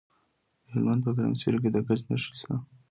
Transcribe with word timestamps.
د 0.65 0.65
هلمند 0.71 1.01
په 1.05 1.11
ګرمسیر 1.17 1.53
کې 1.63 1.69
د 1.71 1.77
ګچ 1.87 1.99
نښې 2.09 2.33
شته. 2.39 2.55